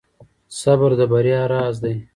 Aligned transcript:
•صبر 0.59 0.91
د 0.99 1.01
بریا 1.11 1.41
راز 1.53 1.75
دی. 1.83 1.95